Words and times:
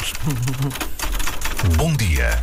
outros. 0.00 0.12
Bom 1.76 1.92
dia 1.94 2.40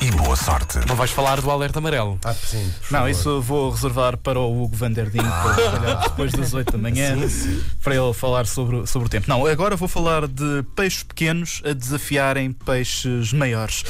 e 0.00 0.10
boa 0.10 0.36
sorte. 0.36 0.78
Não 0.86 0.94
vais 0.96 1.10
falar 1.10 1.40
do 1.40 1.50
alerta 1.50 1.78
amarelo. 1.78 2.18
Ah, 2.24 2.34
sim. 2.34 2.70
por 2.80 2.92
Não, 2.92 2.98
favor. 3.00 3.10
isso 3.10 3.40
vou 3.40 3.70
reservar 3.70 4.16
para 4.18 4.38
o 4.38 4.62
Hugo 4.64 4.76
Vanderding 4.76 5.22
depois 6.04 6.32
das 6.32 6.52
8 6.52 6.72
da 6.72 6.78
manhã 6.78 7.16
para 7.82 7.94
ele 7.94 8.12
falar 8.12 8.46
sobre, 8.46 8.86
sobre 8.86 9.06
o 9.06 9.08
tempo. 9.08 9.26
Não, 9.28 9.46
agora 9.46 9.74
vou 9.76 9.88
falar 9.88 10.26
de 10.26 10.64
peixes 10.74 11.02
pequenos 11.02 11.62
a 11.64 11.72
desafiarem 11.72 12.52
peixes 12.52 13.32
maiores. 13.32 13.84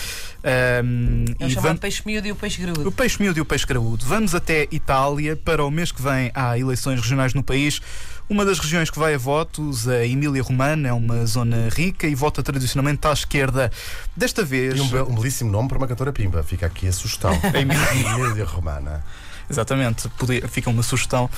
É 0.44 0.80
o 0.82 1.46
e 1.46 1.50
chamado 1.50 1.62
vam- 1.72 1.76
peixe 1.76 2.02
miúdo 2.06 2.28
e 2.28 2.32
o 2.32 2.36
peixe 2.36 2.60
graúdo. 2.62 2.88
o 2.88 2.92
peixe 2.92 3.20
miúdo 3.20 3.38
e 3.38 3.42
o 3.42 3.44
peixe 3.44 3.66
graúdo. 3.66 4.04
Vamos 4.06 4.32
até 4.34 4.68
Itália. 4.70 5.34
Para 5.36 5.64
o 5.64 5.70
mês 5.70 5.90
que 5.90 6.00
vem 6.02 6.30
há 6.34 6.56
eleições 6.58 7.00
regionais 7.00 7.34
no 7.34 7.42
país. 7.42 7.80
Uma 8.28 8.44
das 8.44 8.58
regiões 8.58 8.90
que 8.90 8.98
vai 8.98 9.14
a 9.14 9.18
votos, 9.18 9.86
a 9.86 10.04
Emília-Romana, 10.04 10.88
é 10.88 10.92
uma 10.92 11.24
zona 11.26 11.68
rica 11.70 12.08
e 12.08 12.14
vota 12.14 12.42
tradicionalmente 12.42 13.06
à 13.06 13.12
esquerda. 13.12 13.70
Desta 14.16 14.44
vez. 14.44 14.76
E 14.76 14.80
um, 14.80 15.10
um 15.10 15.14
belíssimo 15.14 15.50
nome 15.50 15.68
para 15.68 15.78
uma 15.78 15.86
cantora 15.86 16.12
pimba. 16.12 16.42
Fica 16.42 16.66
aqui 16.66 16.88
a 16.88 16.92
sugestão. 16.92 17.30
Emília 17.54 18.44
Romana. 18.44 19.04
Exatamente, 19.48 20.08
podia- 20.18 20.46
fica 20.48 20.70
uma 20.70 20.82
sugestão 20.82 21.30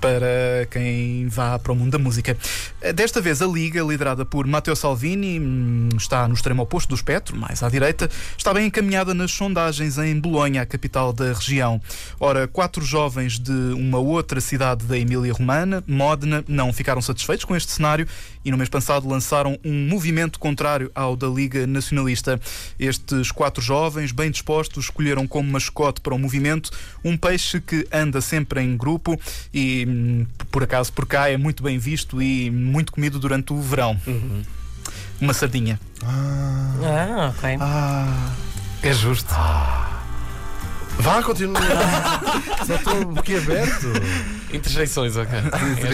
para 0.00 0.66
quem 0.68 1.28
vá 1.28 1.56
para 1.60 1.70
o 1.70 1.76
mundo 1.76 1.92
da 1.92 1.98
música. 1.98 2.36
Desta 2.92 3.20
vez, 3.20 3.40
a 3.40 3.46
Liga, 3.46 3.80
liderada 3.84 4.24
por 4.24 4.44
Matteo 4.48 4.74
Salvini, 4.74 5.38
hum, 5.38 5.90
está 5.96 6.26
no 6.26 6.34
extremo 6.34 6.60
oposto 6.60 6.88
do 6.88 6.96
espectro, 6.96 7.36
mais 7.36 7.62
à 7.62 7.68
direita, 7.68 8.10
está 8.36 8.52
bem 8.52 8.66
encaminhada 8.66 9.14
nas 9.14 9.30
sondagens 9.30 9.98
em 9.98 10.18
Bolonha, 10.18 10.62
a 10.62 10.66
capital 10.66 11.12
da 11.12 11.32
região. 11.32 11.80
Ora, 12.18 12.48
quatro 12.48 12.84
jovens 12.84 13.38
de 13.38 13.52
uma 13.52 13.98
outra 13.98 14.40
cidade 14.40 14.84
da 14.86 14.98
Emília-Romana, 14.98 15.84
Modena, 15.86 16.44
não 16.48 16.72
ficaram 16.72 17.00
satisfeitos 17.00 17.44
com 17.44 17.54
este 17.54 17.70
cenário 17.70 18.04
e 18.44 18.50
no 18.50 18.56
mês 18.56 18.68
passado 18.68 19.08
lançaram 19.08 19.56
um 19.64 19.86
movimento 19.86 20.40
contrário 20.40 20.90
ao 20.96 21.14
da 21.14 21.28
Liga 21.28 21.64
Nacionalista. 21.64 22.40
Estes 22.76 23.30
quatro 23.30 23.62
jovens, 23.62 24.10
bem 24.10 24.32
dispostos, 24.32 24.86
escolheram 24.86 25.28
como 25.28 25.48
mascote 25.48 26.00
para 26.00 26.12
o 26.12 26.18
movimento 26.18 26.70
um 27.04 27.16
peixe 27.16 27.51
que 27.60 27.86
anda 27.92 28.20
sempre 28.20 28.60
em 28.62 28.76
grupo 28.76 29.18
e, 29.52 29.84
hum, 29.88 30.26
por 30.50 30.62
acaso, 30.62 30.92
por 30.92 31.06
cá 31.06 31.28
é 31.30 31.36
muito 31.36 31.62
bem 31.62 31.78
visto 31.78 32.20
e 32.22 32.50
muito 32.50 32.92
comido 32.92 33.18
durante 33.18 33.52
o 33.52 33.60
verão. 33.60 33.98
Uma 35.20 35.32
sardinha. 35.34 35.78
Ah, 36.04 37.32
ok. 37.36 37.58
É 38.82 38.92
justo. 38.92 39.32
Vá, 40.98 41.22
continua. 41.22 41.60
Só 42.66 42.74
estou 42.76 43.04
boquiaberto. 43.06 43.86
Interjeições, 44.52 45.16
ok. 45.16 45.38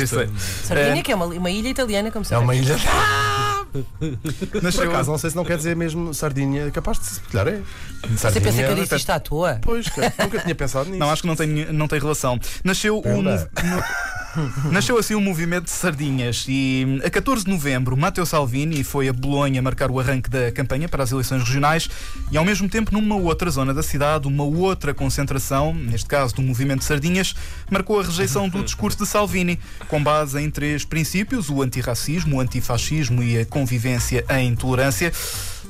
Esta- 0.03 0.29
Sardinha, 0.65 1.03
que 1.03 1.13
é 1.13 1.15
uma, 1.15 1.27
uma 1.27 1.51
ilha 1.51 1.69
italiana, 1.69 2.11
como 2.11 2.25
É 2.25 2.29
sabes. 2.29 2.45
uma 2.45 2.55
ilha. 2.55 2.77
Por 4.51 4.63
Nasceu, 4.63 4.91
acaso, 4.91 5.11
não 5.11 5.19
sei 5.19 5.31
se 5.31 5.37
não 5.37 5.45
quer 5.45 5.57
dizer 5.57 5.77
mesmo 5.77 6.13
sardinha. 6.15 6.71
Capaz 6.71 6.99
de 6.99 7.07
se 7.07 7.21
calhar 7.21 7.49
é. 7.49 7.63
Você 8.09 8.41
pensa 8.41 8.63
que 8.63 8.71
eu 8.71 8.75
disse 8.75 8.97
isto 8.97 9.11
à 9.11 9.21
toa? 9.21 9.59
Pois, 9.63 9.89
cara, 9.89 10.13
nunca 10.19 10.41
tinha 10.41 10.55
pensado 10.55 10.87
nisso. 10.87 10.99
Não, 10.99 11.11
acho 11.11 11.23
que 11.23 11.29
não 11.29 11.37
tem, 11.37 11.73
não 11.73 11.89
tem 11.89 11.99
relação. 11.99 12.39
Nasceu 12.65 12.99
um, 12.99 13.23
nasceu 14.71 14.99
assim 14.99 15.15
um 15.15 15.21
movimento 15.21 15.65
de 15.65 15.71
sardinhas 15.71 16.45
e 16.49 17.01
a 17.05 17.11
14 17.11 17.45
de 17.45 17.51
novembro 17.51 17.97
Matteo 17.97 18.25
Salvini 18.25 18.83
foi 18.85 19.09
a 19.09 19.13
Bolonha 19.13 19.61
marcar 19.63 19.91
o 19.91 19.99
arranque 20.01 20.31
da 20.31 20.51
campanha 20.53 20.89
para 20.89 21.03
as 21.03 21.13
eleições 21.13 21.43
regionais 21.43 21.89
e 22.31 22.37
ao 22.37 22.45
mesmo 22.45 22.69
tempo 22.69 22.93
numa 22.93 23.17
outra 23.17 23.51
zona 23.51 23.73
da 23.75 23.83
cidade, 23.83 24.29
uma 24.29 24.45
outra 24.45 24.93
concentração, 24.95 25.75
neste 25.75 26.07
caso 26.07 26.35
do 26.35 26.43
movimento 26.43 26.81
de 26.81 26.85
sardinhas, 26.85 27.35
marcou 27.71 28.01
a 28.01 28.03
rejeição 28.03 28.49
do 28.49 28.63
discurso 28.63 28.99
de 28.99 29.07
Salvini, 29.07 29.59
com 29.89 30.03
base 30.03 30.41
em 30.41 30.51
três 30.51 30.85
princípios, 30.85 31.49
o 31.49 31.63
antirracismo, 31.63 32.37
o 32.37 32.41
antifascismo 32.41 33.23
e 33.23 33.41
a 33.41 33.47
convivência 33.47 34.25
em 34.31 34.55
tolerância. 34.55 35.13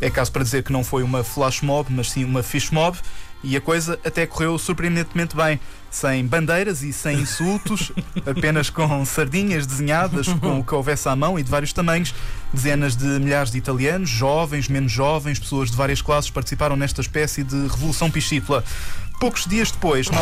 É 0.00 0.08
caso 0.08 0.30
para 0.30 0.44
dizer 0.44 0.62
que 0.62 0.72
não 0.72 0.84
foi 0.84 1.02
uma 1.02 1.24
flash 1.24 1.60
mob, 1.60 1.88
mas 1.92 2.10
sim 2.10 2.24
uma 2.24 2.42
fish 2.42 2.70
mob. 2.70 2.96
E 3.42 3.56
a 3.56 3.60
coisa 3.60 3.98
até 4.04 4.26
correu 4.26 4.58
surpreendentemente 4.58 5.36
bem, 5.36 5.60
sem 5.90 6.26
bandeiras 6.26 6.82
e 6.82 6.92
sem 6.92 7.20
insultos, 7.20 7.92
apenas 8.26 8.68
com 8.68 9.04
sardinhas 9.06 9.64
desenhadas 9.64 10.26
com 10.28 10.58
o 10.58 10.64
que 10.64 10.74
houvesse 10.74 11.08
à 11.08 11.14
mão 11.14 11.38
e 11.38 11.42
de 11.42 11.50
vários 11.50 11.72
tamanhos. 11.72 12.12
Dezenas 12.52 12.96
de 12.96 13.06
milhares 13.06 13.50
de 13.52 13.58
italianos, 13.58 14.10
jovens, 14.10 14.68
menos 14.68 14.90
jovens, 14.90 15.38
pessoas 15.38 15.70
de 15.70 15.76
várias 15.76 16.02
classes 16.02 16.30
participaram 16.30 16.74
nesta 16.76 17.00
espécie 17.00 17.44
de 17.44 17.56
revolução 17.68 18.10
pichítula. 18.10 18.64
Poucos 19.20 19.46
dias 19.46 19.70
depois, 19.72 20.08
no... 20.10 20.18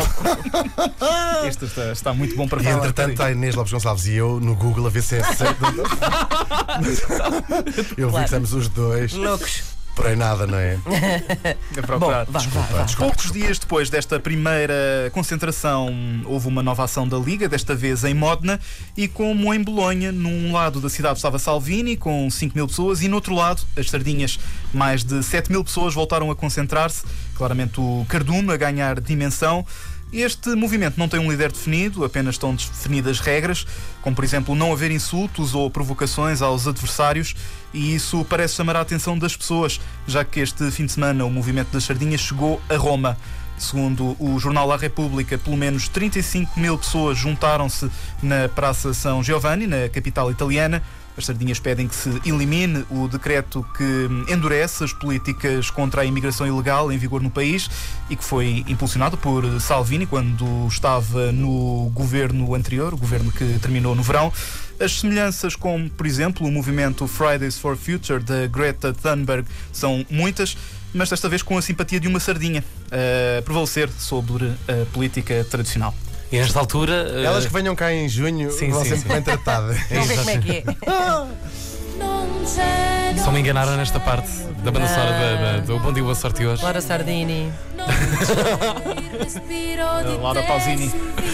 este 1.47 1.65
está, 1.65 1.91
está 1.91 2.13
muito 2.13 2.35
bom 2.35 2.47
para 2.47 2.61
E 2.61 2.63
falar. 2.63 2.77
entretanto 2.77 3.11
está 3.11 3.25
a 3.27 3.31
Inês 3.31 3.53
Lopes 3.55 3.71
Gonçalves 3.71 4.07
e 4.07 4.15
eu 4.15 4.39
no 4.39 4.55
Google 4.55 4.87
a 4.87 4.89
ver 4.89 5.03
se 5.03 5.17
é 5.17 5.23
certo. 5.23 5.63
eu 7.97 8.09
vi 8.09 8.15
que 8.17 8.23
estamos 8.23 8.53
os 8.53 8.67
dois. 8.69 9.13
Loucos. 9.13 9.76
Porém, 9.97 10.15
nada, 10.15 10.45
não 10.45 10.59
é? 10.59 10.77
a 11.75 11.81
procurar. 11.81 12.25
Bom, 12.27 12.31
vá, 12.31 12.39
vá, 12.39 12.61
vá. 12.61 12.85
Poucos 12.95 13.31
dias 13.31 13.57
depois 13.57 13.89
desta 13.89 14.19
primeira 14.19 15.09
concentração, 15.11 15.91
houve 16.25 16.47
uma 16.47 16.61
nova 16.61 16.83
ação 16.83 17.07
da 17.07 17.17
Liga, 17.17 17.49
desta 17.49 17.73
vez 17.73 18.03
em 18.03 18.13
Modena, 18.13 18.59
e 18.95 19.07
como 19.07 19.51
em 19.51 19.63
Bolonha, 19.63 20.11
num 20.11 20.53
lado 20.53 20.79
da 20.79 20.87
cidade 20.87 21.17
estava 21.17 21.39
Salvini, 21.39 21.97
com 21.97 22.29
5 22.29 22.55
mil 22.55 22.67
pessoas, 22.67 23.01
e 23.01 23.07
no 23.07 23.15
outro 23.15 23.33
lado, 23.33 23.63
as 23.75 23.89
Sardinhas, 23.89 24.39
mais 24.71 25.03
de 25.03 25.23
7 25.23 25.51
mil 25.51 25.63
pessoas 25.63 25.95
voltaram 25.95 26.29
a 26.29 26.35
concentrar-se. 26.35 27.03
Claramente 27.33 27.81
o 27.81 28.05
cardume 28.07 28.53
a 28.53 28.57
ganhar 28.57 29.01
dimensão. 29.01 29.65
Este 30.11 30.55
movimento 30.55 30.97
não 30.97 31.09
tem 31.09 31.19
um 31.19 31.29
líder 31.29 31.51
definido, 31.51 32.05
apenas 32.05 32.35
estão 32.35 32.55
definidas 32.55 33.19
regras, 33.19 33.67
como 34.01 34.15
por 34.15 34.23
exemplo 34.23 34.55
não 34.55 34.71
haver 34.71 34.89
insultos 34.89 35.53
ou 35.53 35.69
provocações 35.69 36.41
aos 36.41 36.65
adversários, 36.65 37.35
e 37.73 37.93
isso 37.93 38.23
parece 38.23 38.55
chamar 38.55 38.77
a 38.77 38.81
atenção 38.81 39.19
das 39.19 39.35
pessoas, 39.35 39.81
já 40.07 40.23
que 40.23 40.39
este 40.39 40.71
fim 40.71 40.85
de 40.85 40.93
semana 40.93 41.25
o 41.25 41.29
movimento 41.29 41.71
das 41.71 41.83
sardinhas 41.83 42.21
chegou 42.21 42.61
a 42.69 42.77
Roma. 42.77 43.17
Segundo 43.57 44.15
o 44.19 44.39
jornal 44.39 44.67
La 44.67 44.77
República, 44.77 45.37
pelo 45.37 45.57
menos 45.57 45.87
35 45.87 46.59
mil 46.59 46.77
pessoas 46.77 47.17
juntaram-se 47.17 47.89
na 48.21 48.47
Praça 48.47 48.93
São 48.93 49.23
Giovanni, 49.23 49.65
na 49.65 49.89
capital 49.89 50.29
italiana. 50.29 50.81
As 51.17 51.25
sardinhas 51.25 51.59
pedem 51.59 51.87
que 51.87 51.95
se 51.95 52.09
elimine 52.23 52.85
o 52.91 53.07
decreto 53.07 53.65
que 53.75 54.31
endurece 54.31 54.83
as 54.83 54.93
políticas 54.93 55.71
contra 55.71 56.03
a 56.03 56.05
imigração 56.05 56.45
ilegal 56.45 56.91
em 56.91 56.97
vigor 56.99 57.23
no 57.23 57.31
país 57.31 57.67
e 58.07 58.15
que 58.15 58.23
foi 58.23 58.63
impulsionado 58.67 59.17
por 59.17 59.43
Salvini 59.59 60.05
quando 60.05 60.67
estava 60.67 61.31
no 61.31 61.89
governo 61.95 62.53
anterior, 62.53 62.93
o 62.93 62.97
governo 62.97 63.31
que 63.31 63.57
terminou 63.59 63.95
no 63.95 64.03
verão. 64.03 64.31
As 64.79 64.99
semelhanças 64.99 65.55
com, 65.55 65.89
por 65.89 66.05
exemplo, 66.05 66.47
o 66.47 66.51
movimento 66.51 67.07
Fridays 67.07 67.57
for 67.57 67.75
Future 67.75 68.23
da 68.23 68.45
Greta 68.47 68.93
Thunberg 68.93 69.47
são 69.73 70.05
muitas, 70.09 70.55
mas 70.93 71.09
desta 71.09 71.27
vez 71.27 71.41
com 71.41 71.57
a 71.57 71.61
simpatia 71.61 71.99
de 71.99 72.07
uma 72.07 72.19
sardinha 72.19 72.63
a 72.91 73.41
prevalecer 73.41 73.89
sobre 73.97 74.45
a 74.67 74.85
política 74.93 75.45
tradicional. 75.49 75.93
E 76.31 76.37
nesta 76.37 76.59
altura. 76.59 77.07
eh, 77.09 77.23
Elas 77.23 77.45
que 77.45 77.53
venham 77.53 77.73
cá 77.75 77.91
em 77.93 78.07
junho 78.09 78.51
Sim, 78.51 78.69
vão 78.69 78.83
sim, 78.83 78.89
sempre 78.89 79.03
sim. 79.03 79.07
bem 79.13 79.21
tratadas. 79.21 79.77
Vamos 79.89 80.07
ver 80.07 80.17
como 80.17 80.29
é 80.29 80.37
que 80.37 80.51
é. 80.51 80.63
Só 83.23 83.31
me 83.31 83.39
enganaram 83.39 83.75
nesta 83.75 83.99
parte 83.99 84.29
da 84.63 84.71
banda 84.71 84.87
sonora 84.87 85.11
da- 85.11 85.35
da- 85.53 85.57
do 85.59 85.79
Bom 85.79 85.91
Dia 85.91 86.03
Boa 86.03 86.15
Sorte 86.15 86.45
hoje. 86.45 86.63
Laura 86.63 86.81
Sardini. 86.81 87.51
Laura 90.21 90.43
Pausini. 90.43 90.91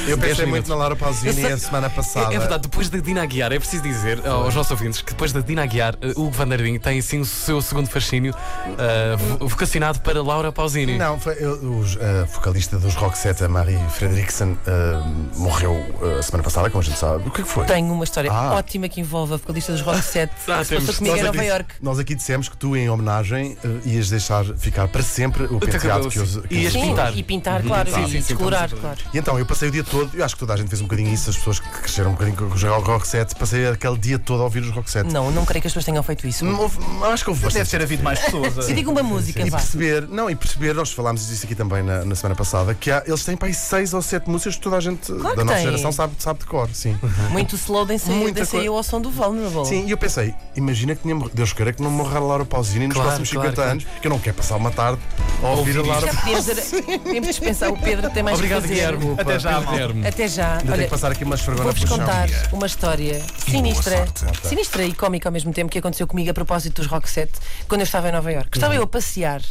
Eu 0.07 0.17
pensei 0.17 0.17
Dez 0.17 0.37
muito 0.39 0.45
minutos. 0.47 0.69
na 0.69 0.75
Laura 0.75 0.95
Pausini 0.95 1.45
a 1.45 1.57
semana 1.57 1.89
passada. 1.89 2.33
É, 2.33 2.35
é 2.35 2.39
verdade, 2.39 2.63
depois 2.63 2.89
da 2.89 2.97
Dina 2.99 3.23
Aguiar, 3.23 3.51
é 3.53 3.59
preciso 3.59 3.81
dizer 3.83 4.25
aos 4.27 4.53
nossos 4.53 4.71
ouvintes 4.71 5.01
que 5.01 5.11
depois 5.11 5.31
da 5.31 5.39
Dina 5.39 5.63
Aguiar, 5.63 5.95
eh, 6.01 6.11
Hugo 6.15 6.31
Vanderding 6.31 6.77
tem 6.79 6.99
assim 6.99 7.19
o 7.21 7.25
seu 7.25 7.61
segundo 7.61 7.87
fascínio 7.89 8.33
eh, 8.77 9.15
vo- 9.17 9.47
vocacionado 9.47 9.99
para 10.01 10.21
Laura 10.21 10.51
Pausini. 10.51 10.97
Não, 10.97 11.19
foi, 11.19 11.35
eu- 11.39 11.77
os, 11.79 11.97
a 11.97 12.25
vocalista 12.25 12.77
dos 12.77 12.93
Roxette, 12.95 13.43
a 13.43 13.49
Marie 13.49 13.79
Fredriksson, 13.91 14.57
ah, 14.67 15.03
morreu 15.35 15.73
a 16.19 16.21
semana 16.21 16.43
passada, 16.43 16.69
como 16.69 16.81
a 16.81 16.85
gente 16.85 16.97
sabe. 16.99 17.27
O 17.27 17.31
que 17.31 17.41
é 17.41 17.43
que 17.43 17.49
foi? 17.49 17.65
Tenho 17.65 17.91
uma 17.93 18.03
história 18.03 18.29
Ah. 18.31 18.53
ótima 18.55 18.87
que 18.89 18.99
envolve 19.01 19.33
a 19.33 19.37
vocalista 19.37 19.71
dos 19.71 19.81
Rock 19.81 20.01
7. 20.03 20.31
Ah, 20.53 20.63
temos. 20.67 20.97
comigo 20.97 21.15
em 21.17 21.23
Nova 21.23 21.43
York. 21.43 21.72
Nós 21.81 21.99
aqui 21.99 22.15
dissemos 22.15 22.47
que 22.49 22.55
tu, 22.57 22.75
em 22.75 22.89
homenagem, 22.89 23.57
ah, 23.63 23.67
ias 23.85 24.09
deixar 24.09 24.45
ficar 24.57 24.87
para 24.87 25.01
sempre 25.03 25.43
o 25.45 25.59
penteado 25.59 26.09
que 26.09 26.19
os. 26.19 26.33
sim. 26.33 26.41
que 26.41 26.55
Ias 26.55 26.73
pintar. 26.73 27.17
e 27.17 27.23
pintar, 27.23 27.61
claro, 27.63 27.91
Sim, 27.91 28.01
e 28.03 28.05
sim, 28.05 28.11
sim, 28.11 28.17
descolorar, 28.19 28.69
claro. 28.69 28.97
E 29.13 29.17
então, 29.17 29.37
eu 29.39 29.45
passei 29.45 29.67
o 29.69 29.71
dia 29.71 29.83
todo, 29.83 30.15
eu 30.15 30.23
acho 30.23 30.35
que 30.35 30.39
toda 30.39 30.53
a 30.53 30.57
gente 30.57 30.69
fez 30.69 30.81
um 30.81 30.85
bocadinho 30.85 31.13
isso, 31.13 31.29
as 31.29 31.37
pessoas 31.37 31.59
que 31.59 31.69
cresceram 31.69 32.09
um 32.11 32.13
bocadinho 32.13 32.37
com 32.37 32.45
os 32.45 32.63
Rock 32.63 33.07
Set, 33.07 33.35
passei 33.35 33.67
aquele 33.67 33.97
dia 33.97 34.17
todo 34.19 34.41
a 34.41 34.43
ouvir 34.45 34.61
os 34.61 34.69
Rock 34.69 34.89
Set. 34.89 35.11
Não, 35.11 35.31
não 35.31 35.45
creio 35.45 35.61
que 35.61 35.67
as 35.67 35.73
pessoas 35.73 35.85
tenham 35.85 36.03
feito 36.03 36.25
isso. 36.27 36.45
Houve- 36.45 36.77
acho 37.11 37.23
que 37.23 37.29
houve 37.29 37.41
Deve 37.41 37.53
bastante. 37.59 37.69
ter 37.71 37.81
havido 37.81 38.03
mais 38.03 38.19
pessoas. 38.19 38.57
a- 38.59 38.61
Se 38.63 38.73
diga 38.73 38.89
uma 38.89 39.03
música, 39.03 39.41
E 39.45 39.49
vá. 39.49 39.57
perceber, 39.57 40.07
não, 40.07 40.29
e 40.29 40.35
perceber, 40.35 40.73
nós 40.73 40.91
falámos 40.91 41.27
disso 41.27 41.45
aqui 41.45 41.55
também 41.55 41.83
na, 41.83 42.05
na 42.05 42.15
semana 42.15 42.35
passada, 42.35 42.73
que 42.73 42.89
há, 42.91 43.03
eles 43.05 43.23
têm 43.25 43.35
para 43.35 43.47
aí 43.47 43.53
seis 43.53 43.93
ou 43.93 44.01
sete 44.01 44.29
músicas 44.29 44.55
que 44.55 44.61
toda 44.61 44.77
a 44.77 44.79
gente 44.79 45.11
que 45.11 45.17
da 45.35 45.43
nossa 45.43 45.55
tem. 45.55 45.63
geração 45.65 45.91
sabe, 45.91 46.13
sabe 46.19 46.39
de 46.39 46.45
cor, 46.45 46.69
sim. 46.73 46.97
Muito 47.31 47.55
slow, 47.55 47.85
dancei, 47.85 48.13
Muita 48.15 48.43
eu 48.57 48.75
ao 48.75 48.83
som 48.83 49.01
do 49.01 49.09
Vulnerable. 49.09 49.65
Sim, 49.65 49.85
e 49.85 49.91
eu 49.91 49.97
pensei, 49.97 50.33
imagina 50.55 50.95
que 50.95 51.01
tinha 51.01 51.15
morrido, 51.15 51.35
Deus 51.35 51.51
quero 51.63 51.69
é 51.69 51.73
que 51.73 51.81
não 51.81 51.89
morra 51.91 52.17
a 52.17 52.21
Laura 52.21 52.45
Pausini 52.45 52.87
nos 52.87 52.93
Claro, 52.95 53.09
próximos 53.09 53.29
claro, 53.31 53.49
50 53.49 53.55
claro. 53.55 53.71
anos, 53.71 54.01
que 54.01 54.07
eu 54.07 54.09
não 54.11 54.19
quero 54.19 54.35
passar 54.35 54.55
uma 54.57 54.71
tarde 54.71 55.01
a 55.41 55.47
ouvir 55.47 55.77
a 55.77 55.81
Laura. 55.81 56.07
Podíamos, 56.13 56.45
dizer- 56.45 56.99
podíamos 56.99 57.27
dispensar 57.29 57.69
o 57.71 57.77
Pedro, 57.77 58.09
tem 58.09 58.21
mais 58.23 58.35
Obrigado, 58.37 58.63
que 58.63 58.67
fazer. 58.69 58.97
Guilherme. 58.97 59.15
Até 59.21 59.39
já. 59.39 59.59
Guilherme. 59.61 60.07
Até 60.07 60.27
já. 60.27 60.57
Ainda 60.57 60.71
tenho 60.73 60.83
que 60.83 60.89
passar 60.89 61.11
aqui 61.11 61.23
uma 61.23 61.35
esfregona 61.35 61.63
Vou-vos 61.71 61.85
contar 61.85 62.27
uma 62.51 62.65
história 62.65 63.21
sinistra, 63.47 64.05
sinistra 64.43 64.83
e 64.85 64.93
cómica 64.93 65.29
ao 65.29 65.33
mesmo 65.33 65.53
tempo 65.53 65.71
que 65.71 65.77
aconteceu 65.79 66.05
comigo 66.07 66.29
a 66.29 66.33
propósito 66.33 66.81
dos 66.81 66.91
Rock 66.91 67.09
Set 67.09 67.31
quando 67.67 67.81
eu 67.81 67.85
estava 67.85 68.09
em 68.09 68.11
Nova 68.11 68.31
York. 68.31 68.49
Estava 68.57 68.75
eu 68.75 68.83
a 68.83 68.87
passear 68.87 69.41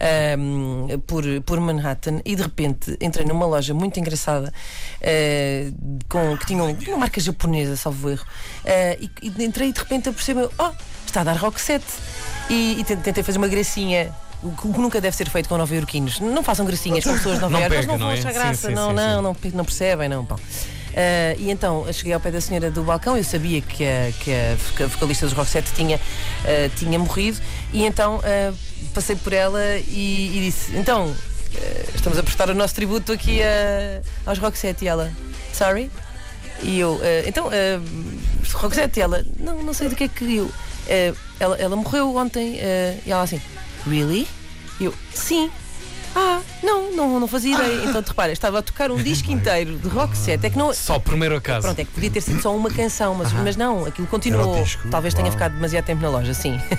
ahm, 0.00 0.98
por, 1.06 1.24
por 1.44 1.60
Manhattan 1.60 2.20
e 2.24 2.34
de 2.34 2.42
repente 2.42 2.96
entrei 3.00 3.24
numa 3.26 3.46
loja 3.46 3.74
muito 3.74 3.98
engraçada 4.00 4.52
ah, 5.02 5.72
com, 6.08 6.36
que 6.36 6.46
tinha 6.46 6.62
um- 6.62 6.76
uma 6.88 6.96
marca 6.98 7.20
japonesa, 7.20 7.76
salvo 7.76 8.10
erro, 8.10 8.24
Ah, 8.64 8.96
e, 9.00 9.10
e 9.22 9.44
entrei 9.44 9.68
e 9.68 9.72
de 9.72 9.78
repente 9.80 10.06
eu 10.08 10.12
percebo, 10.12 10.50
oh, 10.58 10.70
está 11.12 11.20
a 11.20 11.24
dar 11.24 11.36
Rock 11.36 11.60
Set. 11.60 11.84
E, 12.50 12.80
e 12.80 12.84
tentei 12.84 13.22
fazer 13.22 13.38
uma 13.38 13.48
gracinha. 13.48 14.12
O 14.42 14.50
que 14.50 14.66
nunca 14.80 15.00
deve 15.00 15.14
ser 15.16 15.28
feito 15.30 15.48
com 15.48 15.56
nova-iorquinos. 15.56 16.18
Não 16.18 16.42
façam 16.42 16.66
gracinhas 16.66 17.04
com 17.04 17.12
pessoas 17.12 17.36
de 17.36 17.40
Nova 17.42 17.52
Não 17.52 17.60
Iorque, 17.60 17.76
eles 17.76 17.86
não 17.86 17.96
vão 17.96 18.08
não 18.08 18.14
é? 18.14 18.18
achar 18.18 18.32
graça. 18.32 18.68
sim, 18.68 18.74
não, 18.74 18.88
sim, 18.88 18.94
não, 18.96 19.16
sim. 19.16 19.22
não, 19.22 19.34
não 19.54 19.64
percebem, 19.64 20.08
não. 20.08 20.24
Bom. 20.24 20.36
Ah, 20.94 21.34
e 21.38 21.48
então 21.50 21.86
cheguei 21.92 22.12
ao 22.12 22.20
pé 22.20 22.30
da 22.32 22.40
senhora 22.40 22.70
do 22.70 22.82
balcão, 22.82 23.16
eu 23.16 23.22
sabia 23.24 23.60
que 23.62 23.84
a, 23.84 24.12
que 24.20 24.30
a 24.34 24.56
voca- 24.56 24.86
vocalista 24.88 25.26
dos 25.26 25.34
Rock 25.34 25.48
Set 25.48 25.72
tinha, 25.74 25.98
ah, 26.44 26.70
tinha 26.76 26.98
morrido, 26.98 27.40
e 27.72 27.84
então 27.84 28.20
ah, 28.24 28.52
passei 28.92 29.14
por 29.16 29.32
ela 29.32 29.60
e, 29.86 30.32
e 30.36 30.40
disse: 30.50 30.76
Então, 30.76 31.14
estamos 31.94 32.18
a 32.18 32.22
prestar 32.22 32.50
o 32.50 32.54
nosso 32.54 32.74
tributo 32.74 33.12
aqui 33.12 33.40
a- 33.42 34.02
aos 34.26 34.38
Set. 34.58 34.82
E 34.82 34.88
ela: 34.88 35.10
Sorry? 35.52 35.88
E 36.62 36.78
eu: 36.80 37.00
"Ah, 37.02 37.28
Então, 37.28 37.46
uh, 37.46 38.74
Set? 38.74 38.96
E 38.96 39.00
ela: 39.00 39.24
Não, 39.38 39.62
não 39.62 39.72
sei 39.72 39.88
do 39.88 39.94
que 39.96 40.04
é 40.04 40.08
que 40.08 40.36
eu. 40.36 40.50
Ah, 40.88 41.14
ela, 41.40 41.56
ela 41.56 41.76
morreu 41.76 42.14
ontem, 42.16 42.58
ah, 42.60 42.98
e 43.06 43.10
ela 43.12 43.22
assim: 43.22 43.40
Really? 43.86 44.26
E 44.80 44.84
eu: 44.84 44.94
Sim. 45.14 45.50
Ah, 46.14 46.42
não, 46.62 46.92
não, 46.94 47.18
não 47.20 47.26
fazia 47.26 47.54
ideia. 47.54 47.84
Então, 47.88 48.02
te 48.02 48.08
repara, 48.08 48.30
estava 48.32 48.58
a 48.58 48.62
tocar 48.62 48.90
um 48.90 49.02
disco 49.02 49.32
inteiro 49.32 49.78
de 49.78 49.88
rock 49.88 50.14
set. 50.14 50.44
É 50.44 50.50
que 50.50 50.58
não. 50.58 50.70
Só 50.74 50.98
primeiro 50.98 51.34
acaso. 51.36 51.62
Pronto, 51.62 51.78
é 51.78 51.84
que 51.86 51.90
podia 51.90 52.10
ter 52.10 52.20
sido 52.20 52.42
só 52.42 52.54
uma 52.54 52.70
canção, 52.70 53.14
mas, 53.14 53.32
mas 53.32 53.56
não, 53.56 53.86
aquilo 53.86 54.06
continuou. 54.06 54.58
O 54.58 54.62
disco? 54.62 54.88
Talvez 54.90 55.14
tenha 55.14 55.24
Uau. 55.28 55.32
ficado 55.32 55.54
demasiado 55.54 55.84
tempo 55.86 56.02
na 56.02 56.10
loja, 56.10 56.34
sim. 56.34 56.60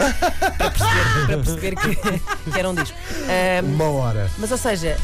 para 0.57 0.69
perceber, 0.69 1.25
para 1.25 1.37
perceber 1.37 1.75
que, 1.75 1.95
que 2.51 2.59
era 2.59 2.69
um 2.69 2.75
disco. 2.75 2.95
Uma 3.63 3.89
hora. 3.89 4.29
mas, 4.37 4.51
ou 4.51 4.57
seja, 4.57 4.97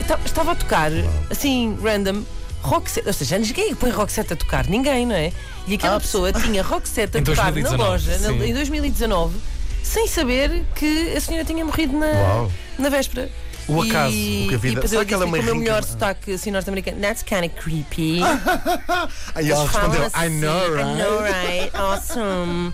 esta- 0.00 0.18
estava 0.24 0.52
a 0.52 0.54
tocar, 0.54 0.90
assim, 1.30 1.76
random, 1.82 2.22
rock 2.62 2.90
set. 2.90 3.06
Ou 3.06 3.12
seja, 3.12 3.38
quem 3.54 3.64
é 3.66 3.68
que 3.68 3.74
põe 3.74 3.90
rock 3.90 4.12
set 4.12 4.32
a 4.32 4.36
tocar? 4.36 4.66
Ninguém, 4.66 5.06
não 5.06 5.14
é? 5.14 5.32
E 5.66 5.74
aquela 5.74 5.98
pessoa 6.00 6.32
tinha 6.32 6.62
rock 6.62 6.88
set 6.88 7.16
a 7.16 7.22
tocar 7.22 7.52
2019, 7.52 7.76
na 7.76 7.88
loja, 7.88 8.18
na- 8.18 8.46
em 8.46 8.54
2019, 8.54 9.36
sem 9.82 10.06
saber 10.06 10.64
que 10.74 11.14
a 11.16 11.20
senhora 11.20 11.44
tinha 11.44 11.64
morrido 11.64 11.96
na, 11.98 12.06
Uau. 12.06 12.52
na 12.78 12.88
véspera. 12.88 13.30
O 13.68 13.82
acaso, 13.82 14.14
E, 14.14 14.44
o 14.46 14.48
que 14.48 14.54
a 14.54 14.58
vida- 14.58 14.72
e 14.72 14.74
depois 14.76 14.90
Será 14.90 15.02
eu 15.02 15.06
que 15.06 15.12
ela 15.12 15.24
é 15.24 15.26
disse 15.26 15.36
uma 15.36 15.36
com 15.38 15.42
o 15.42 15.46
meu 15.46 15.54
melhor 15.56 15.84
sotaque 15.84 16.32
assim 16.32 16.50
norte-americano. 16.50 16.98
That's 17.02 17.22
kind 17.22 17.44
of 17.44 17.50
creepy. 17.62 18.20
Aí 19.34 19.50
ela 19.50 19.62
respondeu: 19.64 20.02
I 20.06 20.28
know, 20.30 20.66
I 20.68 20.82
right? 20.82 21.02
know, 21.02 21.20
right? 21.22 21.70
Awesome. 21.76 22.72